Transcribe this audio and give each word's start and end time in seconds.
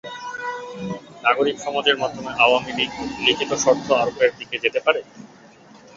নাগরিক 1.23 1.57
সমাজের 1.65 1.97
মাধ্যমে 1.97 2.31
আওয়ামী 2.43 2.71
লীগ 2.77 2.91
লিখিত 3.25 3.51
শর্ত 3.63 3.87
আরোপের 3.93 4.31
দিকে 4.39 4.55
যেতে 4.63 4.79
পারে? 4.85 5.01